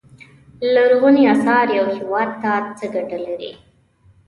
لرغونو 0.73 1.21
اثار 1.33 1.65
یو 1.77 1.85
هیواد 1.97 2.29
ته 2.41 2.51
څه 2.77 2.85
ګټه 2.95 3.17
لري. 3.25 3.51